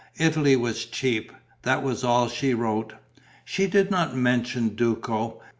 Italy 0.17 0.55
was 0.55 0.85
cheap. 0.85 1.31
That 1.61 1.83
was 1.83 2.03
all 2.03 2.27
she 2.27 2.55
wrote. 2.55 2.93
She 3.45 3.67
did 3.67 3.91
not 3.91 4.15
mention 4.15 4.69
Duco. 4.69 5.39